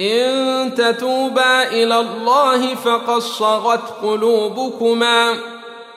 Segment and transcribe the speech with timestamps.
[0.00, 5.34] إن تتوبا إلى الله فقد صغت قلوبكما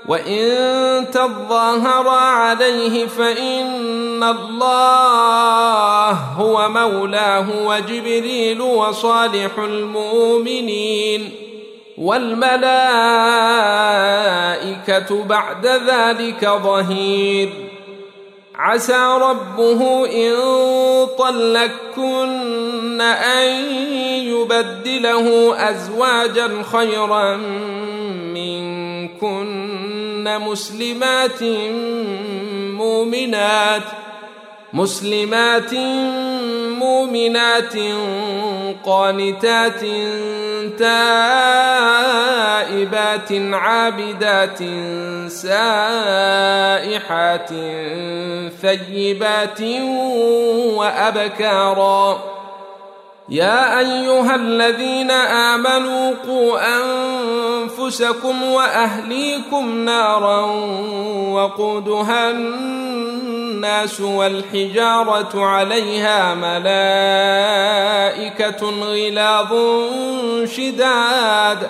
[0.07, 11.31] وإن تظاهرا عليه فإن الله هو مولاه وجبريل وصالح المؤمنين.
[11.97, 12.73] والملائكة
[15.23, 17.70] بعد ذلك ظهير.
[18.61, 20.35] عسى ربه إن
[21.17, 23.47] طلقكن أن
[24.25, 27.37] يبدله أزواجا خيرا
[28.33, 31.43] منكن مسلمات
[32.77, 33.83] مؤمنات
[34.73, 35.73] مسلمات
[36.79, 37.73] مؤمنات
[38.85, 39.81] قانتات
[40.79, 41.40] تائبات
[43.53, 44.59] عابدات
[45.31, 46.79] سائحات
[48.61, 49.61] ثيبات
[50.75, 52.21] وأبكارا.
[53.29, 60.41] يا أيها الذين آمنوا قوا أنفسكم وأهليكم نارا
[61.31, 67.41] وقودها الناس والحجارة عليها ملائكة
[68.69, 69.53] غلاظ
[70.45, 71.69] شداد.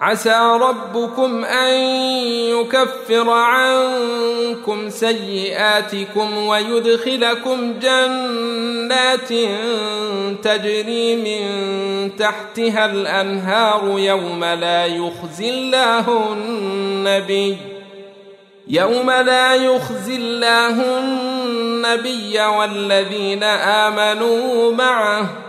[0.00, 1.74] عسى ربكم أن
[2.50, 9.28] يكفر عنكم سيئاتكم ويدخلكم جنات
[10.42, 17.56] تجري من تحتها الأنهار يوم لا يخزي الله النبي
[18.68, 25.48] يوم لا يخزي الله النبي والذين آمنوا معه